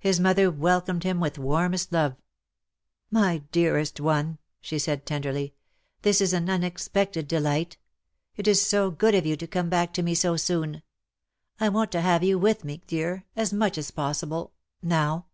His 0.00 0.18
mother 0.18 0.50
welcomed 0.50 1.04
him 1.04 1.20
with 1.20 1.38
warmest 1.38 1.92
love.. 1.92 2.16
^^My 3.12 3.44
dearest 3.52 4.00
one," 4.00 4.38
she 4.60 4.80
said, 4.80 5.06
tenderly, 5.06 5.54
"this 6.02 6.20
is 6.20 6.32
an 6.32 6.46
75 6.48 6.54
unexpected 6.56 7.28
delight. 7.28 7.76
It 8.34 8.48
is 8.48 8.66
so 8.66 8.90
good 8.90 9.14
of 9.14 9.26
you 9.26 9.36
to 9.36 9.46
come 9.46 9.68
back 9.68 9.92
to 9.92 10.02
me 10.02 10.16
so 10.16 10.36
soon. 10.36 10.82
I 11.60 11.68
want 11.68 11.92
to 11.92 12.00
have 12.00 12.24
you 12.24 12.36
with 12.36 12.64
me, 12.64 12.82
dear, 12.88 13.26
as 13.36 13.52
much 13.52 13.78
as 13.78 13.92
possible— 13.92 14.54
now.'' 14.82 15.26